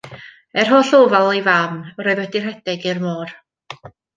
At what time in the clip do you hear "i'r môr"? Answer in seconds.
2.93-3.39